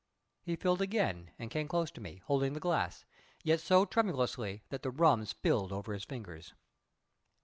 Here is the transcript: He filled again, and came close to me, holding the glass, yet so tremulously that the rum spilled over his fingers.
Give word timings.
He 0.41 0.55
filled 0.55 0.81
again, 0.81 1.29
and 1.37 1.51
came 1.51 1.67
close 1.67 1.91
to 1.91 2.01
me, 2.01 2.23
holding 2.25 2.53
the 2.53 2.59
glass, 2.59 3.05
yet 3.43 3.59
so 3.59 3.85
tremulously 3.85 4.63
that 4.69 4.81
the 4.81 4.89
rum 4.89 5.25
spilled 5.25 5.71
over 5.71 5.93
his 5.93 6.05
fingers. 6.05 6.55